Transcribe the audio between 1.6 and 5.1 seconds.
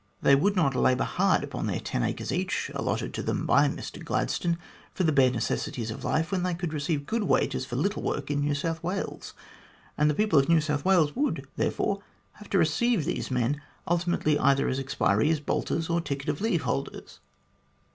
their 10 acres each, allotted to them by Mr Gladstone, for